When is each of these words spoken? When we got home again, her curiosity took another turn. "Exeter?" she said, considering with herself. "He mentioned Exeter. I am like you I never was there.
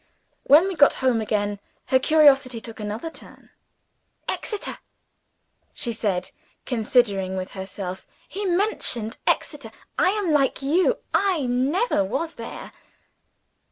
When 0.45 0.67
we 0.67 0.73
got 0.73 0.95
home 1.05 1.21
again, 1.21 1.59
her 1.89 1.99
curiosity 1.99 2.59
took 2.59 2.79
another 2.79 3.11
turn. 3.11 3.51
"Exeter?" 4.27 4.79
she 5.75 5.93
said, 5.93 6.31
considering 6.65 7.37
with 7.37 7.51
herself. 7.51 8.07
"He 8.27 8.43
mentioned 8.43 9.19
Exeter. 9.27 9.69
I 9.99 10.09
am 10.09 10.31
like 10.31 10.63
you 10.63 10.97
I 11.13 11.41
never 11.45 12.03
was 12.03 12.33
there. 12.33 12.73